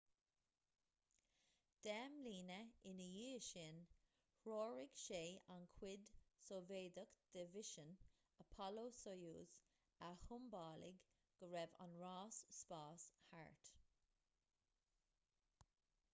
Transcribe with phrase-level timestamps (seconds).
[1.87, 2.29] deich mbliana
[2.91, 3.75] ina dhiaidh sin
[4.45, 5.19] threoraigh sé
[5.55, 6.07] an chuid
[6.45, 7.93] sóivéadach de mhisean
[8.45, 9.53] apollo-soyuz
[10.07, 10.99] a shiombalaigh
[11.37, 13.71] go raibh an ráis spáis thart